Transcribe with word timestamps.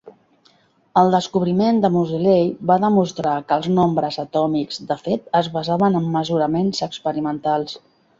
El 0.99 1.11
descobriment 1.15 1.81
de 1.83 1.91
Moseley 1.97 2.47
va 2.71 2.77
demostrar 2.85 3.33
que 3.51 3.57
els 3.61 3.67
nombres 3.81 4.17
atòmics, 4.23 4.81
de 4.93 4.97
fet, 5.03 5.29
es 5.41 5.51
basaven 5.59 6.01
en 6.01 6.09
mesuraments 6.17 6.83
experimentals. 6.89 7.77